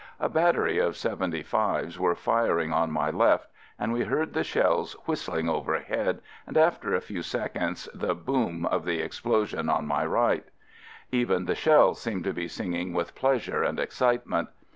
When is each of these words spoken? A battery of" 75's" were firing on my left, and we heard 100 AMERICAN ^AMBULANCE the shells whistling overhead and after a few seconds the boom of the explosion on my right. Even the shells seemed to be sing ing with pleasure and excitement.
A 0.19 0.29
battery 0.29 0.79
of" 0.79 0.93
75's" 0.95 1.99
were 1.99 2.15
firing 2.15 2.73
on 2.73 2.89
my 2.89 3.11
left, 3.11 3.51
and 3.77 3.93
we 3.93 3.99
heard 4.05 4.33
100 4.33 4.33
AMERICAN 4.33 4.33
^AMBULANCE 4.33 4.33
the 4.33 4.43
shells 4.43 4.93
whistling 5.05 5.47
overhead 5.47 6.21
and 6.47 6.57
after 6.57 6.95
a 6.95 7.01
few 7.01 7.21
seconds 7.21 7.87
the 7.93 8.15
boom 8.15 8.65
of 8.65 8.83
the 8.85 8.99
explosion 8.99 9.69
on 9.69 9.85
my 9.85 10.03
right. 10.03 10.47
Even 11.11 11.45
the 11.45 11.53
shells 11.53 12.01
seemed 12.01 12.23
to 12.23 12.33
be 12.33 12.47
sing 12.47 12.73
ing 12.73 12.93
with 12.93 13.13
pleasure 13.13 13.61
and 13.61 13.79
excitement. 13.79 14.49